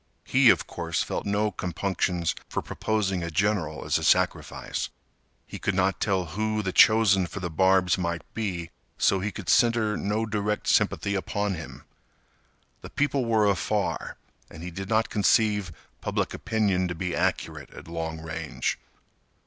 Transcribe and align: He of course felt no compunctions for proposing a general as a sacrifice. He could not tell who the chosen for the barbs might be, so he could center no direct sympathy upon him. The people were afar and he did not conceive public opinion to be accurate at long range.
He 0.23 0.49
of 0.49 0.65
course 0.65 1.03
felt 1.03 1.27
no 1.27 1.51
compunctions 1.51 2.33
for 2.49 2.63
proposing 2.63 3.21
a 3.21 3.29
general 3.29 3.85
as 3.85 3.99
a 3.99 4.03
sacrifice. 4.03 4.89
He 5.45 5.59
could 5.59 5.75
not 5.75 5.99
tell 5.99 6.25
who 6.33 6.63
the 6.63 6.71
chosen 6.71 7.27
for 7.27 7.39
the 7.39 7.51
barbs 7.51 7.99
might 7.99 8.23
be, 8.33 8.71
so 8.97 9.19
he 9.19 9.29
could 9.31 9.47
center 9.47 9.95
no 9.95 10.25
direct 10.25 10.65
sympathy 10.67 11.13
upon 11.13 11.53
him. 11.53 11.83
The 12.81 12.89
people 12.89 13.25
were 13.25 13.45
afar 13.47 14.17
and 14.49 14.63
he 14.63 14.71
did 14.71 14.89
not 14.89 15.11
conceive 15.11 15.71
public 16.01 16.33
opinion 16.33 16.87
to 16.87 16.95
be 16.95 17.15
accurate 17.15 17.69
at 17.69 17.87
long 17.87 18.21
range. 18.21 18.79